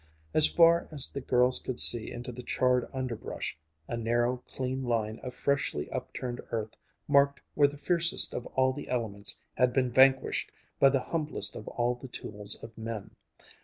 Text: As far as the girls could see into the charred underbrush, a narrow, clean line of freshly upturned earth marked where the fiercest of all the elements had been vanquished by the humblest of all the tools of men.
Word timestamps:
As 0.33 0.47
far 0.47 0.87
as 0.89 1.11
the 1.13 1.21
girls 1.21 1.59
could 1.59 1.79
see 1.79 2.09
into 2.11 2.31
the 2.31 2.41
charred 2.41 2.89
underbrush, 2.91 3.55
a 3.87 3.95
narrow, 3.95 4.37
clean 4.47 4.83
line 4.83 5.19
of 5.19 5.35
freshly 5.35 5.91
upturned 5.91 6.41
earth 6.49 6.75
marked 7.07 7.39
where 7.53 7.67
the 7.67 7.77
fiercest 7.77 8.33
of 8.33 8.47
all 8.55 8.73
the 8.73 8.89
elements 8.89 9.39
had 9.57 9.73
been 9.73 9.91
vanquished 9.91 10.51
by 10.79 10.89
the 10.89 11.01
humblest 11.03 11.55
of 11.55 11.67
all 11.67 11.93
the 11.93 12.07
tools 12.07 12.55
of 12.63 12.75
men. 12.75 13.11